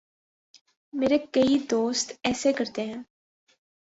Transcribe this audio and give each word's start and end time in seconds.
میرے 0.93 1.17
کئی 1.17 1.57
دوست 1.71 2.11
ایسے 2.23 2.53
کرتے 2.53 2.85
ہیں۔ 2.85 3.01